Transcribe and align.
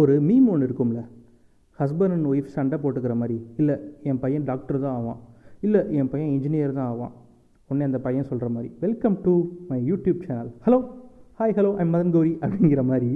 ஒரு 0.00 0.14
மீம் 0.28 0.48
ஒன்று 0.52 0.66
இருக்கும்ல. 0.68 1.00
ஹஸ்பண்ட் 1.78 2.14
அண்ட் 2.14 2.28
ஒய்ஃப் 2.30 2.48
சண்டை 2.56 2.76
போட்டுக்கிற 2.82 3.14
மாதிரி. 3.20 3.36
இல்லை 3.60 3.76
என் 4.10 4.20
பையன் 4.24 4.44
டாக்டர் 4.50 4.78
தான் 4.84 4.96
ஆவான். 4.98 5.20
இல்லை 5.66 5.80
என் 5.98 6.10
பையன் 6.12 6.30
இன்ஜினியர் 6.34 6.76
தான் 6.78 6.88
ஆவான். 6.92 7.14
உடனே 7.68 7.84
அந்த 7.88 7.98
பையன் 8.06 8.28
சொல்கிற 8.30 8.48
மாதிரி. 8.54 8.68
Welcome 8.84 9.16
to 9.24 9.32
my 9.70 9.78
YouTube 9.90 10.20
channel 10.26 10.50
hello 10.66 10.78
hi 11.38 11.54
hello 11.58 11.70
I'm 11.82 11.92
Madan 11.94 12.12
Gowri 12.16 12.34
அப்படிங்கிற 12.44 12.82
மாதிரி. 12.90 13.10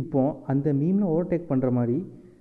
இப்போ 0.00 0.20
அந்த 0.52 0.66
மீம்னு 0.80 1.06
ஓவர்டேக் 1.12 1.48
பண்ணுற 1.52 1.70
மாதிரி 1.78 1.96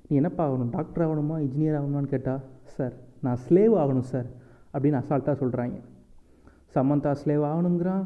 நீ 0.07 0.15
என்னப்பா 0.21 0.43
ஆகணும்? 0.47 0.71
டாக்டர் 0.77 1.03
ஆகணுமா? 1.05 1.35
இன்ஜினியர் 1.45 1.77
ஆகணுமான்னு 1.79 2.11
கேட்டால் 2.13 2.41
சார் 2.75 2.93
நான் 3.25 3.39
ஸ்லேவ் 3.45 3.75
ஆகணும் 3.83 4.07
சார் 4.11 4.27
அப்படின்னு 4.73 4.99
அசால்ட்டாக 5.01 5.35
சொல்கிறாங்க 5.43 5.77
சமந்தா 6.75 7.13
ஸ்லேவ் 7.21 7.43
ஆகணுங்கிறான். 7.51 8.03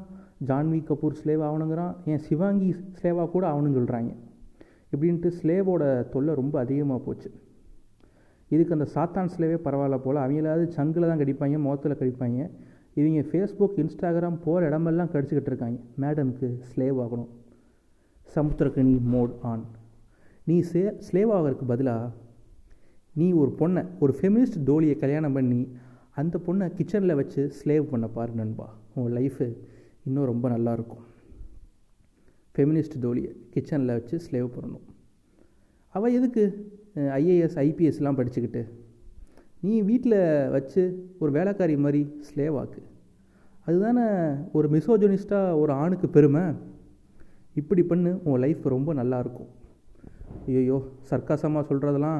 ஜான்வி 0.50 0.80
கபூர் 0.90 1.20
ஸ்லேவ் 1.22 1.42
ஆகணுங்கிறான். 1.50 1.94
ஏன் 2.12 2.24
சிவாங்கி 2.28 2.70
ஸ்லேவாக 3.00 3.30
கூட 3.36 3.46
ஆகணும்னு 3.52 3.78
சொல்கிறாங்க 3.80 4.14
இப்படின்ட்டு 4.96 5.32
ஸ்லேவோட 5.42 6.10
தொல்லை 6.10 6.36
ரொம்ப 6.36 6.60
அதிகமாக 6.60 7.02
போச்சு. 7.06 7.32
இதுக்கு 8.50 8.76
அந்த 8.78 8.88
சாத்தான் 8.96 9.30
ஸ்லேவே 9.36 9.58
பரவாயில்ல 9.68 9.98
போல். 10.04 10.24
அவங்களாவது 10.26 10.66
சங்கில் 10.78 11.08
தான் 11.10 11.20
கடிப்பாங்க 11.20 11.60
முகத்தில் 11.60 12.00
கடிப்பாங்க. 12.02 12.50
இவங்க 12.94 13.22
ஃபேஸ்புக் 13.30 13.80
இன்ஸ்டாகிராம் 13.84 14.38
போகிற 14.44 14.66
இடமெல்லாம் 14.66 15.10
கடிச்சிக்கிட்டு 15.14 15.52
இருக்காங்க. 15.52 15.80
மேடம்க்கு 16.02 16.50
ஸ்லேவ் 16.70 17.00
ஆகணும். 17.06 17.32
Samuthirakani 18.36 19.02
mode 19.02 19.34
on. 19.42 19.66
நீ 20.46 20.60
சே 20.60 20.82
ஸ்லேவ் 21.08 21.32
ஆகிறதுக்கு 21.38 21.68
பதிலாக 21.68 22.12
நீ 23.14 23.32
ஒரு 23.32 23.52
பொண்ணை 23.60 23.86
ஒரு 24.00 24.16
ஃபெமினிஸ்ட் 24.22 24.58
தோழியை 24.66 25.00
கல்யாணம் 25.00 25.34
பண்ணி 25.34 25.60
அந்த 26.22 26.40
பொண்ணை 26.48 26.68
கிச்சனில் 26.78 27.16
வச்சு 27.16 27.52
ஸ்லேவ் 27.60 27.86
பண்ண 27.92 28.08
பாரு 28.08 28.32
நண்பா. 28.34 28.68
உன் 28.96 29.14
லைஃபு 29.14 29.48
இன்னும் 30.06 30.30
ரொம்ப 30.32 30.50
நல்லாயிருக்கும் 30.50 31.04
ஃபெமினிஸ்ட் 32.56 32.98
தோழியை 33.06 33.32
கிச்சனில் 33.54 33.96
வச்சு 33.98 34.16
ஸ்லேவ் 34.26 34.50
பண்ணணும். 34.56 34.86
அவள் 35.96 36.16
எதுக்கு 36.20 36.44
ஐஏஎஸ் 37.20 37.58
ஐபிஎஸ்லாம் 37.66 38.18
படிச்சுக்கிட்டு? 38.20 38.62
நீ 39.66 39.76
வீட்டில் 39.90 40.20
வச்சு 40.56 40.82
ஒரு 41.22 41.32
வேலைக்காரி 41.38 41.76
மாதிரி 41.86 42.02
ஸ்லேவ் 42.30 42.56
ஆக்கு. 42.62 42.82
அதுதானே 43.68 44.06
ஒரு 44.58 44.68
மிசோஜனிஸ்டாக 44.74 45.60
ஒரு 45.62 45.72
ஆணுக்கு 45.84 46.08
பெருமை? 46.16 46.44
இப்படி 47.62 47.84
பண்ணு 47.92 48.12
உன் 48.30 48.42
லைஃப் 48.46 48.64
ரொம்ப 48.74 48.94
நல்லாயிருக்கும் 49.00 49.52
ஐயோ 50.62 50.78
சர்க்காசமாக 51.12 51.64
சொல்கிறதெல்லாம் 51.70 52.20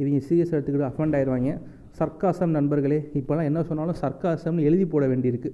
இவங்க 0.00 0.18
சீரியஸ் 0.26 0.52
எடுத்துக்கிட்டு 0.54 0.90
அஃபண்ட் 0.90 1.16
ஆயிடுவாங்க 1.18 1.52
சர்க்காசம் 1.98 2.54
நண்பர்களே 2.58 2.98
இப்போலாம் 3.20 3.48
என்ன 3.50 3.60
சொன்னாலும் 3.68 3.98
சர்க்காசம்னு 4.02 4.66
எழுதி 4.68 4.86
போட 4.92 5.04
வேண்டியிருக்கு. 5.12 5.50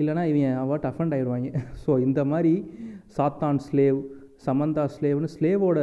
இல்லைனா 0.00 0.22
இவங்க 0.30 0.48
அவாட் 0.62 0.86
அஃபண்ட் 0.90 1.14
ஆயிடுவாங்க 1.16 1.60
ஸோ 1.82 1.90
இந்த 2.06 2.20
மாதிரி 2.32 2.52
சாத்தான் 3.16 3.60
ஸ்லேவ் 3.68 3.98
சமந்தா 4.46 4.84
ஸ்லேவ்னு 4.94 5.28
ஸ்லேவோட 5.36 5.80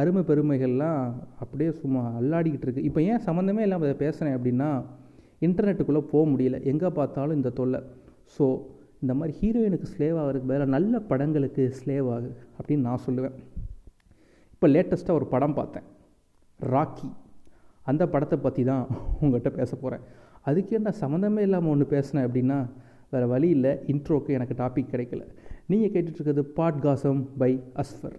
அருமை 0.00 0.22
பெருமைகள்லாம் 0.28 1.00
அப்படியே 1.42 1.70
சும்மா 1.82 2.02
அல்லாடிக்கிட்டு 2.18 2.66
இருக்குது 2.66 2.88
இப்போ 2.88 3.00
ஏன் 3.12 3.22
சம்மந்தமே 3.28 3.62
இல்லாமல் 3.66 3.88
இதை 3.88 3.96
பேசுகிறேன் 4.04 4.36
அப்படின்னா 4.36 4.68
இன்டர்நெட்டுக்குள்ளே 5.46 6.02
போக 6.12 6.24
முடியல. 6.32 6.56
எங்கே 6.72 6.88
பார்த்தாலும் 6.98 7.38
இந்த 7.38 7.50
தொல்லை. 7.60 7.80
ஸோ 8.34 8.44
இந்த 9.02 9.12
மாதிரி 9.18 9.32
ஹீரோயினுக்கு 9.40 9.90
ஸ்லேவ் 9.94 10.16
ஆகிறதுக்கு 10.22 10.50
பதிலாக 10.50 10.70
நல்ல 10.76 10.94
படங்களுக்கு 11.10 11.62
ஸ்லேவ் 11.78 12.08
ஆகு 12.16 12.30
அப்படின்னு 12.56 12.86
நான் 12.88 13.04
சொல்லுவேன். 13.06 13.36
இப்போ 14.54 14.68
லேட்டஸ்ட்டாக 14.74 15.18
ஒரு 15.20 15.26
படம் 15.34 15.58
பார்த்தேன். 15.60 15.86
ராக்கி. 16.60 17.08
அந்த 17.90 18.02
படத்தை 18.14 18.38
பற்றி 18.46 18.62
தான் 18.70 18.84
உங்கள்கிட்ட 19.20 19.52
பேச 19.60 19.70
போகிறேன் 19.76 20.04
அதுக்கே 20.48 20.80
நான் 20.86 21.00
சம்மந்தமே 21.04 21.42
இல்லாமல் 21.46 21.72
ஒன்று 21.74 21.86
பேசினேன் 21.94 22.26
அப்படின்னா 22.26 22.58
வேறு 23.12 23.26
வழி 23.34 23.48
இல்லை. 23.56 23.72
இன்ட்ரோக்கு 23.92 24.36
எனக்கு 24.38 24.54
டாபிக் 24.62 24.92
கிடைக்கல. 24.92 25.24
நீங்கள் 25.70 25.92
கேட்டுட்ருக்கிறது 25.94 26.42
பாட்காசம் 26.58 27.20
பை 27.40 27.52
அஸ்ஃபர். 27.82 28.18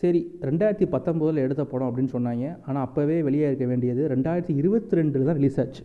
சரி 0.00 0.20
ரெண்டாயிரத்தி 0.48 0.86
பத்தொம்போதில் 0.94 1.42
எடுத்த 1.46 1.62
படம் 1.72 1.88
அப்படின்னு 1.88 2.12
சொன்னாங்க. 2.14 2.46
ஆனால் 2.68 2.84
அப்போவே 2.86 3.16
வெளியே 3.28 3.46
இருக்க 3.50 3.66
வேண்டியது 3.72 4.02
ரெண்டாயிரத்தி 4.14 4.54
இருபத்தி 4.60 4.98
ரெண்டில் 4.98 5.26
தான் 5.28 5.38
ரிலீஸ் 5.40 5.58
ஆச்சு. 5.62 5.82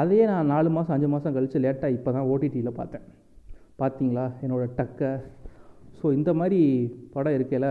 அதையே 0.00 0.24
நான் 0.32 0.50
நாலு 0.54 0.68
மாதம் 0.76 0.94
அஞ்சு 0.96 1.08
மாதம் 1.14 1.34
கழித்து 1.36 1.58
லேட்டாக 1.64 1.96
இப்போ 1.96 2.10
தான் 2.16 2.28
ஓடிடியில் 2.32 2.76
பார்த்தேன். 2.80 3.06
பார்த்தீங்களா? 3.80 4.26
என்னோடய 4.44 4.74
டக்கை. 4.78 5.12
ஸோ 5.98 6.06
இந்த 6.18 6.30
மாதிரி 6.40 6.60
படம் 7.14 7.36
இருக்கையில் 7.38 7.70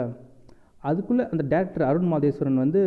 அதுக்குள்ளே 0.90 1.24
அந்த 1.34 1.44
டேரக்டர் 1.54 1.88
அருண் 1.88 2.12
மாதேஸ்வரன் 2.12 2.62
வந்து 2.64 2.82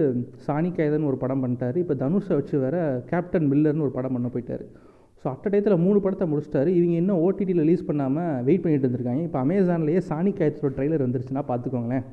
சாணி 0.46 0.70
கைதன் 0.78 1.08
ஒரு 1.10 1.18
படம் 1.24 1.42
பண்ணிட்டார். 1.44 1.76
இப்போ 1.82 1.94
தனுஷை 2.02 2.34
வச்சு 2.38 2.56
வேற 2.64 2.76
கேப்டன் 3.10 3.48
மில்லர்னு 3.50 3.84
ஒரு 3.86 3.94
படம் 3.98 4.16
பண்ண 4.16 4.28
போயிட்டார். 4.34 4.64
ஸோ 5.24 5.28
அட்ட 5.32 5.50
டயத்தில் 5.52 5.82
மூணு 5.84 5.98
படத்தை 6.04 6.26
முடிச்சிட்டாரு. 6.30 6.70
இவங்க 6.78 6.94
இன்னும் 7.02 7.20
ஓடிடியில் 7.26 7.62
ரிலீஸ் 7.64 7.84
பண்ணாமல் 7.88 8.32
வெயிட் 8.46 8.62
பண்ணிட்டு 8.64 8.84
இருந்திருக்காங்க. 8.86 9.22
இப்போ 9.28 9.38
அமேசான்லேயே 9.44 10.00
சாணி 10.08 10.32
காயத்தோட 10.38 10.70
ட்ரைலர் 10.78 11.04
வந்துருச்சுன்னா 11.04 11.42
பார்த்துக்கோங்களேன். 11.50 12.04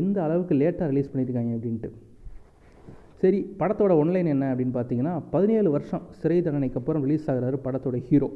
எந்த 0.00 0.16
அளவுக்கு 0.26 0.54
லேட்டாக 0.60 0.86
ரிலீஸ் 0.92 1.10
பண்ணியிருக்காங்க 1.10 1.52
அப்படின்ட்டு. 1.56 1.90
சரி 3.22 3.38
படத்தோட 3.60 3.92
ஒன்லைன் 4.02 4.32
என்ன 4.32 4.46
அப்படின்னு 4.52 4.74
பார்த்தீங்கன்னா 4.78 5.12
பதினேழு 5.34 5.68
வருஷம் 5.76 6.02
சிறை 6.22 6.38
தண்டனைக்கு 6.46 6.80
அப்புறம் 6.80 7.04
ரிலீஸ் 7.06 7.28
ஆகிறாரு 7.32 7.58
படத்தோட 7.66 7.98
ஹீரோ 8.08 8.28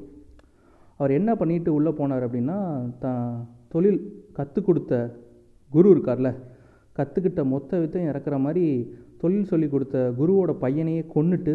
அவர் 1.00 1.12
என்ன 1.18 1.30
பண்ணிட்டு 1.40 1.70
உள்ளே 1.78 1.92
போனார் 1.98 2.24
அப்படின்னா 2.26 2.56
தான் 3.04 3.24
தொழில் 3.74 4.00
கற்றுக் 4.38 4.68
கொடுத்த 4.68 4.94
குரு 5.72 5.88
இருக்கார்ல 5.94 6.30
கற்றுக்கிட்ட 6.96 7.40
மொத்த 7.54 7.78
வித்தையும் 7.82 8.10
இறக்குற 8.12 8.38
மாதிரி 8.46 8.64
தொழில் 9.22 9.50
சொல்லி 9.52 9.68
கொடுத்த 9.74 9.98
குருவோட 10.18 10.52
பையனையே 10.64 11.02
கொன்னுட்டு 11.14 11.52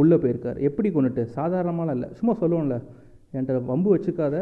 உள்ளே 0.00 0.16
போயிருக்கார். 0.22 0.58
எப்படி 0.68 0.88
கொண்டுட்டு 0.96 1.22
சாதாரணமாலாம் 1.38 1.96
இல்லை. 1.98 2.10
சும்மா 2.18 2.34
சொல்லுவோம்ல 2.42 2.76
என்கிட்ட 3.32 3.60
வம்பு 3.70 3.88
வச்சுக்காத 3.94 4.36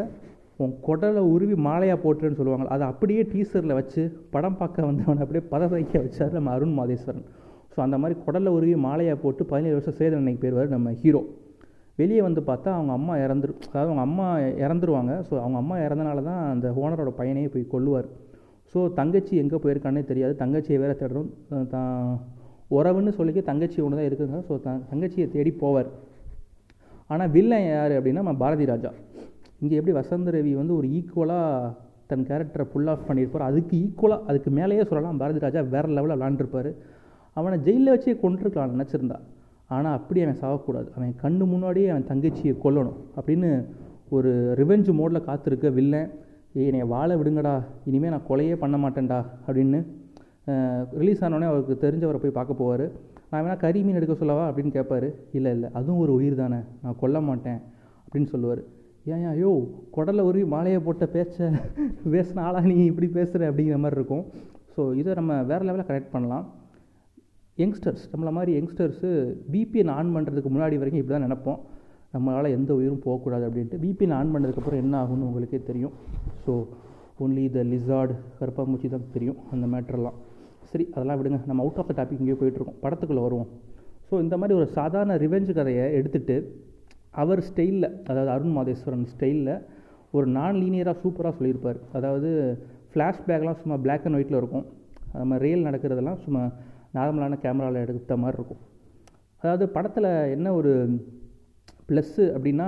உன் 0.63 0.75
குடலை 0.85 1.21
உருவி 1.33 1.55
மாலையாக 1.69 1.97
போட்டுருன்னு 2.03 2.39
சொல்லுவாங்க. 2.39 2.67
அதை 2.75 2.85
அப்படியே 2.91 3.23
டீசரில் 3.33 3.77
வச்சு 3.79 4.03
படம் 4.35 4.59
பார்க்க 4.61 4.87
வந்தவனை 4.89 5.21
அப்படியே 5.25 5.43
பதவைக்க 5.53 6.01
வச்சார் 6.05 6.37
நம்ம 6.37 6.51
அருண் 6.55 6.77
மாதேஸ்வரன். 6.79 7.25
ஸோ 7.73 7.77
அந்த 7.85 7.97
மாதிரி 8.03 8.15
குடலை 8.27 8.51
உருவி 8.57 8.77
மாலையாக 8.85 9.17
போட்டு 9.23 9.43
பதினேழு 9.51 9.75
வருஷம் 9.77 9.97
சேதன் 9.99 10.21
அன்னைக்கு 10.21 10.41
பேர் 10.45 10.75
நம்ம 10.75 10.93
ஹீரோ 11.01 11.21
வெளியே 11.99 12.21
வந்து 12.27 12.41
பார்த்தா 12.47 12.69
அவங்க 12.77 12.91
அம்மா 12.99 13.13
இறந்துரு 13.25 13.53
அதாவது 13.67 13.89
அவங்க 13.91 14.03
அம்மா 14.07 14.25
இறந்துருவாங்க. 14.63 15.13
ஸோ 15.27 15.33
அவங்க 15.43 15.57
அம்மா 15.63 15.75
இறந்தனால 15.85 16.23
தான் 16.29 16.41
அந்த 16.53 16.67
ஓனரோட 16.81 17.11
பையனையே 17.19 17.49
போய் 17.53 17.71
கொள்ளுவார் 17.73 18.09
ஸோ 18.73 18.79
தங்கச்சி 18.99 19.33
எங்கே 19.43 19.57
போயிருக்கானே 19.63 20.01
தெரியாது. 20.11 20.33
தங்கச்சியை 20.41 20.79
வேற 20.83 20.93
தேடுறோம். 21.01 21.29
தான் 21.73 21.95
உறவுன்னு 22.75 23.11
சொல்லிக்க 23.17 23.41
தங்கச்சி 23.49 23.79
ஒன்று 23.85 23.97
தான் 23.99 24.07
இருக்குங்க 24.09 24.37
ஸோ 24.47 24.53
த 24.65 24.75
தங்கச்சியை 24.91 25.27
தேடி 25.35 25.51
போவார். 25.61 25.89
ஆனால் 27.13 27.31
வில்லன் 27.35 27.67
யார் 27.67 27.93
அப்படின்னா 27.97 28.23
நம்ம 28.23 28.39
பாரதி 28.43 28.65
ராஜா. 28.71 28.91
இங்கே 29.61 29.75
எப்படி 29.79 29.93
வசந்த 29.99 30.31
ரவி 30.35 30.51
வந்து 30.61 30.73
ஒரு 30.79 30.87
ஈக்குவலாக 30.97 31.71
தன் 32.09 32.25
கேரக்டரை 32.29 32.65
ஃபுல் 32.71 32.89
ஆஃப் 32.91 33.07
பண்ணியிருப்பார் 33.07 33.47
அதுக்கு 33.49 33.75
ஈக்குவலாக 33.85 34.27
அதுக்கு 34.29 34.49
மேலேயே 34.57 34.83
சொல்லலாம் 34.91 35.19
பாரதி 35.21 35.39
ராஜா 35.45 35.61
வேறு 35.73 35.95
லெவலில் 35.97 36.17
விளாண்டுருப்பார். 36.19 36.69
அவனை 37.37 37.57
ஜெயிலில் 37.67 37.93
வச்சே 37.93 38.13
கொண்டிருக்கலாம் 38.23 38.75
நினச்சிருந்தா. 38.75 39.17
ஆனால் 39.75 39.95
அப்படி 39.99 40.19
அவன் 40.25 40.41
சாகக்கூடாது. 40.43 40.87
அவன் 40.97 41.11
கண்ணு 41.23 41.45
முன்னாடியே 41.53 41.87
அவன் 41.93 42.09
தங்கச்சியை 42.11 42.53
கொல்லணும் 42.65 42.99
அப்படின்னு 43.17 43.49
ஒரு 44.17 44.31
ரிவெஞ்சு 44.59 44.91
மோடில் 44.99 45.25
காத்திருக்க 45.29 45.69
வில்லன் 45.77 46.11
என்னை 46.67 46.85
வாழ 46.93 47.09
விடுங்கடா. 47.21 47.55
இனிமேல் 47.89 48.13
நான் 48.13 48.27
கொலையே 48.29 48.55
பண்ண 48.61 48.75
மாட்டேன்டா 48.83 49.19
அப்படின்னு 49.47 49.79
ரிலீஸ் 51.01 51.21
ஆனோடனே 51.25 51.47
அவருக்கு 51.51 51.75
தெரிஞ்சவரை 51.85 52.19
போய் 52.23 52.37
பார்க்க 52.39 52.61
போவார். 52.61 52.85
நான் 53.29 53.41
வேணால் 53.43 53.61
கறி 53.63 53.79
மீன் 53.85 53.99
எடுக்க 53.99 54.15
சொல்லவா 54.19 54.43
அப்படின்னு 54.49 54.71
கேட்பார். 54.75 55.07
இல்லை 55.37 55.51
இல்லை 55.55 55.69
அதுவும் 55.77 56.01
ஒரு 56.03 56.11
உயிர் 56.19 56.41
தானே 56.41 56.59
நான் 56.83 56.99
கொல்ல 57.01 57.17
மாட்டேன் 57.29 57.59
அப்படின்னு 58.03 58.29
சொல்லுவார். 58.33 58.61
ஏன் 59.13 59.25
ஐயோ 59.31 59.51
குடலை 59.95 60.23
உருவி 60.29 60.45
மாலையை 60.53 60.79
போட்ட 60.85 61.05
பேச்ச 61.15 61.49
பேசின 62.13 62.43
ஆளா 62.47 62.61
நீ 62.71 62.77
இப்படி 62.91 63.07
பேசுகிற 63.17 63.49
அப்படிங்கிற 63.49 63.77
மாதிரி 63.83 63.99
இருக்கும். 63.99 64.23
ஸோ 64.73 64.81
இதை 65.01 65.11
நம்ம 65.19 65.33
வேறு 65.51 65.65
லெவலில் 65.67 65.89
கனெக்ட் 65.89 66.13
பண்ணலாம். 66.15 66.45
யங்ஸ்டர்ஸ் 67.57 68.05
நம்மளை 68.11 68.31
மாதிரி 68.37 68.51
யங்ஸ்டர்ஸு 68.57 69.11
பிபிஎன் 69.53 69.93
ஆன் 69.97 70.13
பண்ணுறதுக்கு 70.15 70.49
முன்னாடி 70.55 70.75
வரைக்கும் 70.81 71.01
இப்படி 71.01 71.15
தான் 71.15 71.27
நினப்போம். 71.27 71.59
நம்மளால் 72.15 72.55
எந்த 72.57 72.71
உயிரும் 72.79 73.03
போகக்கூடாது 73.05 73.45
அப்படின்ட்டு. 73.47 73.79
பிபிஎன் 73.85 74.15
ஆன் 74.19 74.33
பண்ணதுக்கப்புறம் 74.35 74.81
என்ன 74.83 74.95
ஆகும்னு 75.03 75.29
உங்களுக்கே 75.29 75.61
தெரியும். 75.69 75.95
ஸோ 76.45 76.53
ஒன்லி 77.25 77.45
த 77.57 77.61
லிசார்டு 77.73 78.15
கருப்பாம்பூச்சி 78.39 78.89
தான் 78.95 79.11
தெரியும் 79.17 79.39
அந்த 79.53 79.65
மேட்ரெல்லாம் 79.73 80.17
சரி 80.71 80.85
அதெல்லாம் 80.93 81.19
விடுங்க. 81.19 81.39
நம்ம 81.49 81.61
அவுட் 81.65 81.79
ஆஃப் 81.81 81.89
த 81.89 81.95
டாபிக் 81.99 82.21
இங்கேயோ 82.21 82.37
போயிட்டுருக்கோம். 82.39 82.79
படத்துக்குள்ளே 82.83 83.23
வருவோம். 83.25 83.49
ஸோ 84.09 84.15
இந்த 84.25 84.35
மாதிரி 84.41 84.53
ஒரு 84.59 84.67
சாதாரண 84.77 85.15
ரிவெஞ்சு 85.23 85.53
கதையை 85.59 85.85
எடுத்துகிட்டு 85.99 86.35
அவர் 87.21 87.41
ஸ்டைலில் 87.49 87.87
அதாவது 88.09 88.29
அருண் 88.35 88.55
மாதேஸ்வரன் 88.57 89.05
ஸ்டைலில் 89.13 89.53
ஒரு 90.17 90.27
நான் 90.37 90.59
லீனியராக 90.61 90.97
சூப்பராக 91.03 91.33
சொல்லியிருப்பார். 91.37 91.79
அதாவது 91.97 92.29
ஃப்ளாஷ்பேக்லாம் 92.91 93.59
சும்மா 93.61 93.77
பிளாக் 93.85 94.05
அண்ட் 94.07 94.17
ஒயிட்டில் 94.19 94.39
இருக்கும். 94.41 94.65
நம்ம 95.21 95.37
ரியல் 95.45 95.67
நடக்கிறதெல்லாம் 95.67 96.19
சும்மா 96.25 96.43
நார்மலான 96.97 97.37
கேமராவில் 97.45 97.83
எடுத்த 97.83 98.15
மாதிரி 98.23 98.37
இருக்கும். 98.39 98.61
அதாவது 99.41 99.65
படத்தில் 99.75 100.09
என்ன 100.35 100.47
ஒரு 100.59 100.71
ப்ளஸ்ஸு 101.89 102.23
அப்படின்னா 102.35 102.67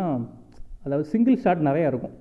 அதாவது 0.86 1.06
சிங்கிள் 1.14 1.42
ஷாட் 1.44 1.68
நிறையா 1.70 1.88
இருக்கும். 1.92 2.16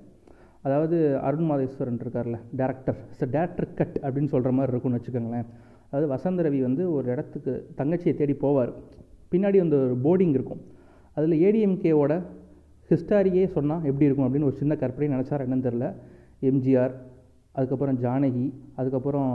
அதாவது 0.65 0.97
அருண் 1.27 1.47
மாதேஸ்வரன் 1.49 1.99
இருக்கார்ல 2.03 2.37
டேரக்டர் 2.59 2.97
ஸோ 3.17 3.25
டேரக்டர் 3.35 3.67
கட் 3.79 3.97
அப்படின்னு 4.05 4.31
சொல்கிற 4.33 4.51
மாதிரி 4.57 4.73
இருக்கும்னு 4.73 4.97
வச்சுக்கோங்களேன். 4.99 5.47
அதாவது 5.87 6.07
வசந்த 6.15 6.43
ரவி 6.45 6.59
வந்து 6.67 6.83
ஒரு 6.95 7.07
இடத்துக்கு 7.13 7.51
தங்கச்சியை 7.79 8.13
தேடி 8.21 8.35
போவார். 8.43 8.71
பின்னாடி 9.33 9.57
வந்து 9.63 9.77
ஒரு 9.85 9.95
போர்டிங் 10.05 10.33
இருக்கும். 10.37 10.61
அதில் 11.17 11.35
ஏடிஎம்கேவோட 11.47 12.13
ஹிஸ்டாரியே 12.89 13.45
சொன்னால் 13.55 13.85
எப்படி 13.89 14.07
இருக்கும் 14.07 14.27
அப்படின்னு 14.27 14.49
ஒரு 14.49 14.57
சின்ன 14.61 14.75
கற்பனை 14.81 15.07
நினச்சார் 15.15 15.43
என்னன்னு 15.45 15.67
தெரில 15.67 15.87
எம்ஜிஆர் 16.49 16.93
அதுக்கப்புறம் 17.57 17.97
ஜானகி 18.03 18.45
அதுக்கப்புறம் 18.79 19.31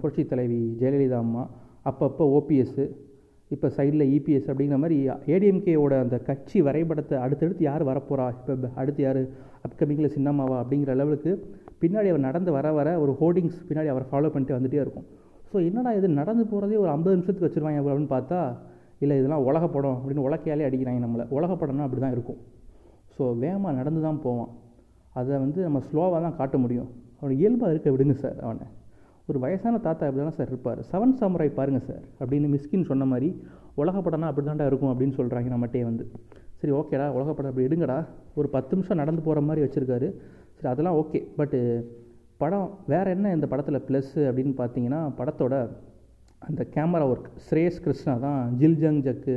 புரட்சி 0.00 0.22
தலைவி 0.32 0.62
ஜெயலலிதா 0.80 1.18
அம்மா 1.24 1.44
அப்பப்போ 1.90 2.24
ஓபிஎஸ்ஸு 2.38 2.84
இப்போ 3.50 3.66
சைடில் 3.76 4.04
இபிஎஸ் 4.14 4.48
அப்படிங்கிற 4.50 4.78
மாதிரி 4.82 4.96
ஏடிஎம்கேவோட 5.34 5.94
அந்த 6.04 6.16
கட்சி 6.28 6.58
வரைபடத்தை 6.66 7.16
அடுத்தடுத்து 7.24 7.62
யார் 7.68 7.82
வரப்போகிறா 7.90 8.26
இப்போ 8.34 8.70
அடுத்து 8.80 9.02
யார்? 9.06 9.20
அப்கமிங்கில் 9.66 10.12
சின்னம்மாவா? 10.16 10.56
அப்படிங்கிற 10.62 10.94
லெவலுக்கு 11.00 11.32
பின்னாடி 11.82 12.08
அவர் 12.12 12.26
நடந்து 12.28 12.50
வர 12.56 12.72
வர 12.78 12.88
ஒரு 13.02 13.12
ஹோர்டிங்ஸ் 13.20 13.58
பின்னாடி 13.68 13.88
அவர் 13.94 14.06
ஃபாலோ 14.10 14.30
பண்ணிட்டு 14.34 14.56
வந்துகிட்டே 14.56 14.82
இருக்கும். 14.84 15.06
ஸோ 15.50 15.56
என்னடா 15.68 15.90
இது? 15.98 16.08
நடந்து 16.20 16.44
போகிறதே 16.52 16.78
ஒரு 16.84 16.90
ஐம்பது 16.96 17.14
நிமிஷத்துக்கு 17.16 17.48
வச்சுருவாங்க 17.48 17.80
அப்படின்னு 17.82 18.12
பார்த்தா 18.16 18.40
இல்லை 19.02 19.16
இதெல்லாம் 19.20 19.44
உலக 19.48 19.64
படம் 19.74 19.98
அப்படின்னு 19.98 20.24
உலக்கையாலே 20.28 20.66
அடிக்கிறாங்க 20.68 21.00
நம்மளை. 21.06 21.24
உலக 21.38 21.52
படம்னா 21.60 21.86
அப்படி 21.86 22.02
தான் 22.04 22.14
இருக்கும். 22.16 22.40
ஸோ 23.16 23.22
வேகமாக 23.44 23.72
நடந்து 23.80 24.00
தான் 24.06 24.20
போவான். 24.24 24.50
அதை 25.18 25.34
வந்து 25.44 25.60
நம்ம 25.66 25.78
ஸ்லோவாக 25.88 26.20
தான் 26.26 26.36
காட்ட 26.40 26.56
முடியும். 26.64 26.90
அவன் 27.20 27.36
இயல்பாக 27.40 27.72
இருக்க 27.74 27.88
விடுங்க 27.94 28.14
சார் 28.24 28.38
அவனை. 28.46 28.66
ஒரு 29.30 29.38
வயசான 29.44 29.78
தாத்தா 29.86 30.06
அப்படி 30.06 30.20
தானே 30.22 30.34
சார் 30.36 30.50
இருப்பார். 30.52 30.80
செவன் 30.90 31.16
சாமுராய் 31.20 31.56
பாருங்கள் 31.58 31.86
சார் 31.88 32.04
அப்படின்னு 32.20 32.48
மிஸ்கின் 32.54 32.88
சொன்ன 32.90 33.06
மாதிரி 33.12 33.28
உலக 33.82 33.98
படம்னா 34.04 34.28
அப்படி 34.30 34.46
தான்டா 34.46 34.66
இருக்கும் 34.70 34.92
அப்படின்னு 34.92 35.16
சொல்கிறாங்க 35.18 35.48
நம்மகிட்டே 35.54 35.82
வந்து. 35.88 36.04
சரி 36.60 36.72
ஓகேடா 36.78 37.06
உலக 37.16 37.28
படம் 37.32 37.50
அப்படி 37.50 37.66
எடுங்கடா. 37.68 37.98
ஒரு 38.38 38.48
பத்து 38.54 38.72
நிமிஷம் 38.76 39.00
நடந்து 39.02 39.22
போகிற 39.26 39.40
மாதிரி 39.48 39.64
வச்சுருக்காரு. 39.66 40.08
சரி 40.56 40.70
அதெல்லாம் 40.72 40.98
ஓகே. 41.00 41.20
பட்டு 41.38 41.60
படம் 42.42 42.66
வேறு 42.92 43.10
என்ன 43.16 43.32
இந்த 43.36 43.46
படத்தில் 43.52 43.84
ப்ளஸ்ஸு 43.88 44.20
அப்படின்னு 44.30 44.54
பார்த்தீங்கன்னா 44.62 45.00
படத்தோட 45.20 45.54
அந்த 46.48 46.62
கேமரா 46.74 47.06
ஒர்க். 47.12 47.30
ஸ்ரேஷ் 47.46 47.80
கிருஷ்ணா 47.84 48.14
தான் 48.26 48.40
ஜில் 48.60 48.80
ஜங் 48.82 49.00
ஜக்கு 49.06 49.36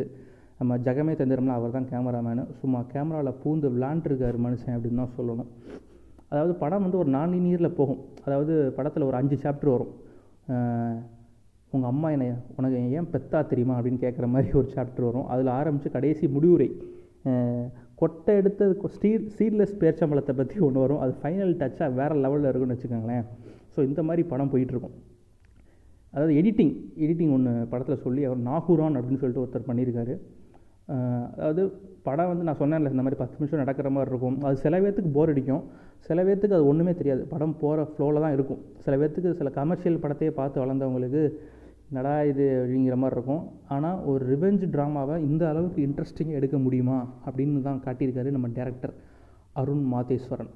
நம்ம 0.59 0.77
ஜெகமே 0.87 1.13
தந்திரம்லாம் 1.19 1.59
அவர் 1.59 1.77
தான் 1.77 1.87
கேமராமேனு. 1.91 2.43
சும்மா 2.61 2.79
கேமராவில் 2.93 3.39
பூந்து 3.43 3.69
விளாண்டுருக்காரு 3.75 4.39
மனுஷன் 4.47 4.75
அப்படின்னு 4.77 5.01
தான் 5.03 5.15
சொல்லணும். 5.19 5.49
அதாவது 6.31 6.53
படம் 6.63 6.83
வந்து 6.85 6.99
ஒரு 7.01 7.09
நான் 7.15 7.33
லீனியரில் 7.35 7.77
போகும். 7.79 8.01
அதாவது 8.25 8.53
படத்தில் 8.77 9.07
ஒரு 9.09 9.17
அஞ்சு 9.19 9.37
சாப்டர் 9.43 9.73
வரும். 9.75 9.91
உங்கள் 11.75 11.91
அம்மா 11.93 12.07
என்னை 12.15 12.27
உனக்கு 12.57 12.77
ஏன் 12.97 13.09
பெத்தா 13.13 13.39
தெரியுமா 13.51 13.75
அப்படின்னு 13.77 14.03
கேட்குற 14.05 14.27
மாதிரி 14.33 14.57
ஒரு 14.61 14.69
சாப்டர் 14.75 15.07
வரும். 15.09 15.27
அதில் 15.33 15.51
ஆரம்பித்து 15.59 15.95
கடைசி 15.97 16.25
முடிவுரை. 16.35 16.69
கொட்டை 18.01 18.33
எடுத்த 18.41 18.89
ஸ்டீல் 18.95 19.25
சீட்லெஸ் 19.37 19.73
பேர்ச்சம்பளத்தை 19.81 20.33
பற்றி 20.39 20.57
ஒன்று 20.67 20.83
வரும். 20.83 21.01
அது 21.03 21.13
ஃபைனல் 21.21 21.53
டச்சாக 21.61 21.89
வேறு 21.99 22.15
லெவலில் 22.25 22.49
இருக்குன்னு 22.49 22.75
வச்சுக்கோங்களேன். 22.75 23.25
ஸோ 23.73 23.79
இந்த 23.89 24.01
மாதிரி 24.07 24.23
படம் 24.31 24.51
போயிட்டுருக்கும் 24.53 24.95
அதாவது 26.13 26.33
எடிட்டிங் 26.39 26.73
எடிட்டிங் 27.03 27.33
ஒன்று 27.35 27.51
படத்தில் 27.73 28.03
சொல்லி 28.05 28.21
அவர் 28.29 28.39
நாகூரான் 28.47 28.97
அப்படின்னு 28.99 29.21
சொல்லிட்டு 29.21 29.43
ஒருத்தர் 29.43 29.69
பண்ணியிருக்காரு. 29.69 30.15
அதாவது 31.37 31.63
படம் 32.07 32.29
வந்து 32.31 32.45
நான் 32.47 32.59
சொன்னேன்ல 32.61 32.91
இந்த 32.93 33.03
மாதிரி 33.05 33.19
பத்து 33.21 33.35
நிமிஷம் 33.39 33.61
நடக்கிற 33.63 33.87
மாதிரி 33.95 34.11
இருக்கும். 34.11 34.37
அது 34.47 34.55
சில 34.63 34.75
பேர்த்துக்கு 34.83 35.11
போர் 35.17 35.31
அடிக்கும். 35.33 35.63
சில 36.07 36.23
பேர்த்துக்கு 36.27 36.57
அது 36.57 36.69
ஒன்றுமே 36.71 36.93
தெரியாது. 36.99 37.21
படம் 37.33 37.55
போகிற 37.63 37.83
ஃப்ளோவில் 37.91 38.23
தான் 38.25 38.35
இருக்கும். 38.37 38.61
சில 38.85 38.95
பேர்த்துக்கு 39.01 39.39
சில 39.41 39.51
கமர்ஷியல் 39.59 40.01
படத்தையே 40.05 40.31
பார்த்து 40.39 40.63
வளர்ந்தவங்களுக்கு 40.63 41.23
நடா 41.97 42.15
இது 42.31 42.45
அப்படிங்கிற 42.61 42.95
மாதிரி 43.03 43.17
இருக்கும். 43.17 43.43
ஆனால் 43.75 43.97
ஒரு 44.11 44.23
ரிவெஞ்ச் 44.31 44.65
ட்ராமாவை 44.75 45.15
இந்த 45.29 45.43
அளவுக்கு 45.51 45.79
இன்ட்ரெஸ்டிங்காக 45.87 46.39
எடுக்க 46.39 46.57
முடியுமா 46.65 46.99
அப்படின்னு 47.25 47.65
தான் 47.69 47.81
காட்டியிருக்காரு 47.87 48.35
நம்ம 48.37 48.49
டேரக்டர் 48.59 48.93
அருண் 49.61 49.85
மாதேஸ்வரன். 49.93 50.51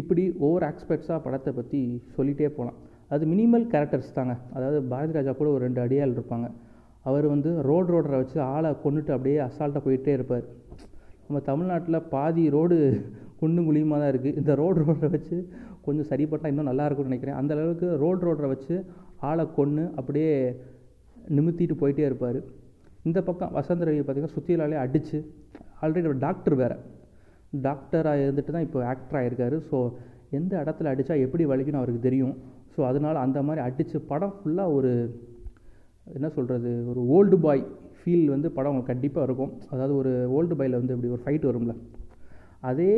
இப்படி 0.00 0.22
ஒவ்வொரு 0.44 0.64
ஆஸ்பெக்ட்ஸாக 0.70 1.18
படத்தை 1.26 1.52
பற்றி 1.58 1.80
சொல்லிகிட்டே 2.16 2.50
போகலாம் 2.58 2.78
அது 3.14 3.24
மினிமல் 3.32 3.66
கேரக்டர்ஸ் 3.72 4.16
தாங்க. 4.18 4.34
அதாவது 4.56 4.78
பாரதி 4.92 5.16
ராஜா 5.18 5.32
கூட 5.40 5.48
ஒரு 5.56 5.62
ரெண்டு 5.66 5.80
அடியால் 5.84 6.14
இருப்பாங்க. 6.16 6.46
அவர் 7.08 7.26
வந்து 7.34 7.50
ரோடு 7.68 7.88
ரோடரை 7.94 8.18
வச்சு 8.22 8.38
ஆளை 8.54 8.70
கொண்டுட்டு 8.84 9.12
அப்படியே 9.16 9.38
அசால்ட்டாக 9.46 9.82
போயிட்டே 9.86 10.12
இருப்பார். 10.18 10.46
நம்ம 11.26 11.40
தமிழ்நாட்டில் 11.50 12.06
பாதி 12.14 12.44
ரோடு 12.56 12.76
குண்டும் 13.40 13.66
குழியுமாக 13.68 13.98
தான் 14.02 14.12
இருக்குது 14.12 14.38
இந்த 14.40 14.52
ரோடு 14.62 14.78
ரோடரை 14.84 15.10
வச்சு 15.16 15.36
கொஞ்சம் 15.86 16.08
சரிப்பட்டால் 16.10 16.52
இன்னும் 16.52 16.68
நல்லா 16.70 16.84
இருக்கும்னு 16.86 17.10
நினைக்கிறேன். 17.10 17.38
அந்த 17.40 17.52
அளவுக்கு 17.56 17.88
ரோடு 18.02 18.20
ரோடரை 18.26 18.48
வச்சு 18.54 18.74
ஆளை 19.30 19.44
கொன்று 19.58 19.84
அப்படியே 20.00 20.30
நிமித்திட்டு 21.36 21.74
போயிட்டே 21.82 22.04
இருப்பார். 22.08 22.38
இந்த 23.08 23.18
பக்கம் 23.28 23.54
வசந்த 23.58 23.86
ரவி 23.86 24.00
பார்த்திங்கன்னா 24.00 24.36
சுற்றிலாலே 24.36 24.78
அடித்து 24.84 25.18
ஆல்ரெடி 25.82 26.08
ஒரு 26.12 26.20
டாக்டர் 26.26 26.56
வேறு. 26.62 26.76
டாக்டராக 27.66 28.22
இருந்துட்டு 28.24 28.54
தான் 28.54 28.66
இப்போ 28.66 28.78
ஆக்டர் 28.92 29.18
ஆகிருக்காரு 29.20 29.56
ஸோ 29.70 29.78
எந்த 30.38 30.52
இடத்துல 30.62 30.92
அடித்தா 30.92 31.16
எப்படி 31.26 31.44
வலிக்கணும் 31.52 31.80
அவருக்கு 31.80 32.06
தெரியும். 32.08 32.34
ஸோ 32.74 32.80
அதனால் 32.90 33.24
அந்த 33.24 33.38
மாதிரி 33.48 33.62
அடித்து 33.66 33.98
படம் 34.10 34.34
ஃபுல்லாக 34.38 34.76
ஒரு 34.78 34.92
என்ன 36.06 36.28
சொல்கிறது 36.36 36.70
ஒரு 36.90 37.00
ஓல்டு 37.16 37.36
பாய் 37.44 37.62
ஃபீல் 37.98 38.26
வந்து 38.32 38.48
படம் 38.56 38.70
உங்களுக்கு 38.72 38.92
கண்டிப்பாக 38.92 39.26
இருக்கும். 39.28 39.52
அதாவது 39.72 39.94
ஒரு 40.00 40.10
ஓல்டு 40.36 40.54
பாயில் 40.58 40.78
வந்து 40.80 40.94
இப்படி 40.96 41.12
ஒரு 41.16 41.22
ஃபைட் 41.24 41.46
வரும்ல. 41.50 41.74
அதே 42.70 42.94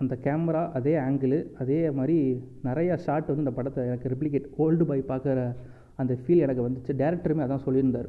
அந்த 0.00 0.14
கேமரா 0.24 0.62
அதே 0.78 0.94
ஆங்கிள் 1.06 1.36
அதே 1.62 1.78
மாதிரி 1.98 2.16
நிறையா 2.68 2.94
ஷாட் 3.06 3.30
வந்து 3.30 3.44
இந்த 3.44 3.54
படத்தை 3.58 3.82
எனக்கு 3.90 4.12
ரிப்ளிகேட் 4.14 4.48
ஓல்டு 4.64 4.84
பாய் 4.90 5.10
பார்க்குற 5.12 5.44
அந்த 6.02 6.12
ஃபீல் 6.22 6.44
எனக்கு 6.46 6.66
வந்துச்சு. 6.66 6.92
டேரக்டருமே 7.02 7.44
அதான் 7.46 7.64
சொல்லியிருந்தார். 7.66 8.08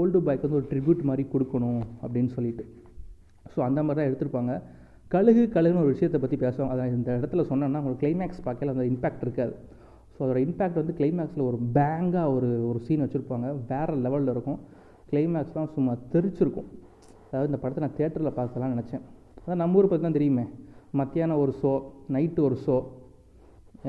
ஓல்டு 0.00 0.18
பாய்க்கு 0.26 0.46
வந்து 0.46 0.60
ஒரு 0.60 0.68
ட்ரிபியூட் 0.72 1.08
மாதிரி 1.10 1.24
கொடுக்கணும் 1.34 1.82
அப்படின்னு 2.02 2.30
சொல்லிட்டு. 2.36 2.64
ஸோ 3.52 3.58
அந்த 3.68 3.80
மாதிரி 3.86 3.98
தான் 4.00 4.10
எடுத்திருப்பாங்க. 4.10 4.54
கழுகு 5.14 5.42
கழுகுன்னு 5.54 5.84
ஒரு 5.84 5.94
விஷயத்தை 5.94 6.18
பற்றி 6.22 6.36
பேசுவோம் 6.42 6.72
அதை 6.72 6.82
இந்த 6.96 7.10
இடத்துல 7.18 7.44
சொன்னேன்னா 7.50 7.80
உங்களுக்கு 7.82 8.04
கிளைமேக்ஸ் 8.04 8.44
பார்க்கல 8.48 8.74
அந்த 8.74 8.84
இம்பேக்ட் 8.92 9.24
இருக்காது. 9.26 9.54
ஸோ 10.20 10.24
அதோட 10.24 10.40
இம்பேக்ட் 10.46 10.78
வந்து 10.80 10.94
கிளைமேக்ஸில் 10.96 11.42
ஒரு 11.50 11.58
பேங்காக 11.76 12.32
ஒரு 12.36 12.48
ஒரு 12.70 12.78
சீன் 12.86 13.02
வச்சுருப்பாங்க. 13.04 13.46
வேறு 13.70 13.92
லெவலில் 14.06 14.32
இருக்கும். 14.32 14.58
கிளைமேக்ஸ்லாம் 15.10 15.70
சும்மா 15.76 15.92
தெரிச்சிருக்கும். 16.14 16.66
அதாவது 17.28 17.48
இந்த 17.50 17.58
படத்தை 17.62 17.82
நான் 17.84 17.94
தேட்டரில் 18.00 18.36
பார்க்கலாம்னு 18.38 18.74
நினச்சேன். 18.76 19.04
அதான் 19.42 19.60
நம்ம 19.62 19.78
ஊர் 19.78 19.88
பற்றி 19.90 20.04
தான் 20.06 20.16
தெரியுமே. 20.18 20.44
மத்தியானம் 21.00 21.40
ஒரு 21.44 21.54
ஷோ 21.60 21.72
நைட்டு 22.16 22.42
ஒரு 22.48 22.58
ஷோ 22.64 22.76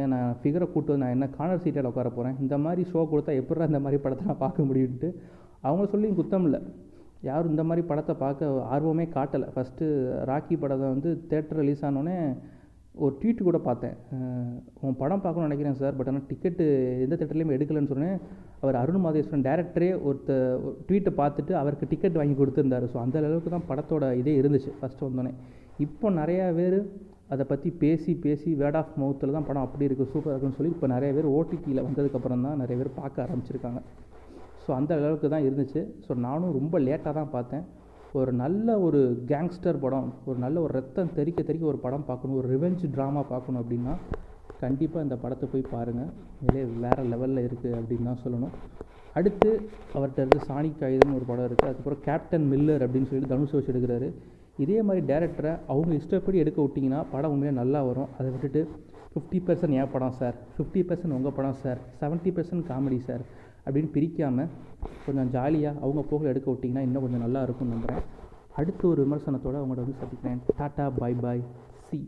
ஏன் 0.01 0.11
நான் 0.13 0.37
ஃபிகரை 0.41 0.67
கூட்டு 0.73 0.97
நான் 1.01 1.13
என்ன 1.15 1.27
கார்னர் 1.35 1.63
சீட்டில் 1.65 1.89
உட்கார 1.89 2.09
போகிறேன் 2.17 2.37
இந்த 2.43 2.55
மாதிரி 2.65 2.81
ஷோ 2.91 3.01
கொடுத்தா 3.13 3.33
எப்படா 3.41 3.67
இந்த 3.71 3.81
மாதிரி 3.85 3.99
படத்தை 4.03 4.25
நான் 4.29 4.43
பார்க்க 4.45 4.67
முடியும்ட்டு 4.69 5.09
அவங்க 5.67 5.85
சொல்லி 5.93 6.13
குத்தம் 6.21 6.45
இல்லை. 6.49 6.61
யாரும் 7.29 7.51
இந்த 7.53 7.63
மாதிரி 7.69 7.83
படத்தை 7.91 8.13
பார்க்க 8.23 8.69
ஆர்வமே 8.75 9.07
காட்டலை. 9.17 9.49
ஃபஸ்ட்டு 9.55 9.85
ராக்கி 10.31 10.57
படத்தை 10.63 10.87
வந்து 10.95 11.11
தேட்டர் 11.31 11.61
ரிலீஸ் 11.61 11.85
ஆனோடனே 11.89 12.15
ஒரு 12.95 13.13
ட்வீட் 13.19 13.45
கூட 13.47 13.59
பார்த்தேன். 13.67 13.95
உன் 14.85 14.97
படம் 15.01 15.21
பார்க்கணும்னு 15.23 15.49
நினைக்கிறேன் 15.49 15.77
சார் 15.81 15.95
பட் 15.97 16.09
ஆனால் 16.11 16.25
டிக்கெட்டு 16.31 16.65
எந்த 17.03 17.15
தேட்டர்லேயுமே 17.19 17.55
எடுக்கலைன்னு 17.57 17.91
சொன்னேன். 17.93 18.17
அவர் 18.63 18.79
அருண் 18.81 19.03
மாதேஸ்வரன் 19.05 19.45
டேரக்டரே 19.47 19.89
ஒருத்த 20.07 20.31
ட்வீட்டை 20.87 21.13
பார்த்துட்டு 21.21 21.53
அவருக்கு 21.61 21.89
டிக்கெட் 21.93 22.19
வாங்கி 22.21 22.35
கொடுத்துருந்தாரு. 22.41 22.87
ஸோ 22.93 22.99
அந்த 23.03 23.17
அளவுக்கு 23.21 23.53
தான் 23.55 23.67
படத்தோட 23.71 24.11
இதே 24.21 24.33
இருந்துச்சு 24.41 24.73
ஃபஸ்ட்டு 24.81 25.07
வந்தோடனே 25.07 25.33
இப்போ 25.85 26.09
நிறையா 26.21 26.47
பேர் 26.59 26.79
அதை 27.33 27.43
பற்றி 27.51 27.69
பேசி 27.83 28.11
பேசி 28.25 28.49
வேர்ட் 28.61 28.77
ஆஃப் 28.79 28.95
மவுத்தில் 29.01 29.35
தான் 29.35 29.47
படம் 29.49 29.65
அப்படி 29.67 29.87
இருக்குது 29.87 30.11
சூப்பராக 30.13 30.33
இருக்குன்னு 30.35 30.57
சொல்லி 30.57 30.71
இப்போ 30.75 30.87
நிறைய 30.95 31.11
பேர் 31.17 31.27
ஓடிடியில் 31.37 31.85
வந்ததுக்கப்புறம் 31.87 32.43
தான் 32.47 32.59
நிறைய 32.63 32.75
பேர் 32.81 32.97
பார்க்க 33.01 33.25
ஆரம்பிச்சிருக்காங்க. 33.25 33.81
ஸோ 34.63 34.69
அந்த 34.79 34.91
அளவுக்கு 34.99 35.27
தான் 35.33 35.45
இருந்துச்சு. 35.47 35.81
ஸோ 36.05 36.17
நானும் 36.25 36.55
ரொம்ப 36.59 36.75
லேட்டாக 36.87 37.13
தான் 37.19 37.31
பார்த்தேன். 37.35 37.63
ஒரு 38.19 38.31
நல்ல 38.41 38.67
ஒரு 38.85 39.01
கேங்ஸ்டர் 39.29 39.77
படம் 39.83 40.07
ஒரு 40.29 40.37
நல்ல 40.43 40.57
ஒரு 40.61 40.71
ரத்தம் 40.77 41.11
தெறிக்க 41.17 41.39
தெறிக்க 41.49 41.65
ஒரு 41.71 41.79
படம் 41.83 42.05
பார்க்கணும் 42.07 42.37
ஒரு 42.39 42.47
ரிவெஞ்ச் 42.53 42.83
ட்ராமா 42.95 43.21
பார்க்கணும் 43.29 43.61
அப்படின்னா 43.61 43.93
கண்டிப்பாக 44.63 45.05
இந்த 45.05 45.15
படத்தை 45.21 45.45
போய் 45.51 45.63
பாருங்கள் 45.73 46.09
இதிலே 46.41 46.63
வேறு 46.83 47.03
லெவலில் 47.11 47.45
இருக்குது 47.47 47.77
அப்படின்னு 47.79 48.07
தான் 48.09 48.21
சொல்லணும். 48.23 48.53
அடுத்து 49.19 49.49
அவர்கிட்ட 49.95 50.19
இருந்து 50.23 50.39
சாணி 50.47 50.69
ஆயுதம்னு 50.87 51.17
ஒரு 51.19 51.27
படம் 51.29 51.47
இருக்குது 51.47 51.69
அதுக்கப்புறம் 51.69 52.01
கேப்டன் 52.07 52.47
மில்லர் 52.51 52.83
அப்படின்னு 52.85 53.09
சொல்லிட்டு 53.09 53.33
தனுஷ் 53.33 53.55
வச்சு 53.57 53.71
எடுக்கிறாரு. 53.73 54.09
இதே 54.63 54.77
மாதிரி 54.87 55.01
டேரக்டரை 55.11 55.53
அவங்க 55.71 55.93
இஷ்டப்படி 56.01 56.37
எடுக்க 56.43 56.59
விட்டிங்கன்னா 56.65 56.99
படம் 57.13 57.33
உண்மையாக 57.35 57.59
நல்லா 57.61 57.81
வரும். 57.89 58.09
அதை 58.17 58.27
விட்டுட்டு 58.33 58.63
ஃபிஃப்டி 59.13 59.39
பர்சன்ட் 59.47 59.77
என் 59.79 59.93
படம் 59.95 60.17
சார் 60.19 60.35
ஃபிஃப்டி 60.57 60.83
பர்சன்ட் 60.89 61.17
உங்கள் 61.19 61.35
படம் 61.39 61.57
sir 61.63 61.79
seventy 62.01 62.33
percent 62.37 62.67
comedy 62.71 62.99
sir 63.07 63.23
அப்படின்னு 63.65 63.91
பிரிக்காமல் 63.95 64.51
கொஞ்சம் 65.05 65.29
ஜாலியாக 65.29 65.79
அவங்க 65.79 66.01
போகில் 66.09 66.31
எடுக்க 66.31 66.51
விட்டிங்கன்னா 66.51 66.83
இன்னும் 66.87 67.01
கொஞ்சம் 67.01 67.23
நல்லா 67.25 67.41
இருக்கும்னு 67.43 67.73
நம்புகிறேன் 67.75 68.03
அடுத்து 68.55 68.87
ஒரு 68.87 69.01
விமர்சனத்தோடு 69.05 69.59
அவங்கள்ட்ட 69.59 69.85
வந்து 69.85 69.99
சந்திக்கிறேன். 70.01 70.41
டாட்டா 70.59 70.85
பாய் 70.97 71.15
பாய் 71.15 71.43
சி 71.89 71.99